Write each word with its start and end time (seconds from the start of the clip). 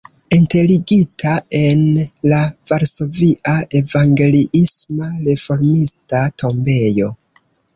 Enterigita 0.35 1.33
en 1.59 1.83
la 2.31 2.39
varsovia 2.71 3.53
evangeliisma-reformista 3.81 6.27
tombejo. 6.45 7.13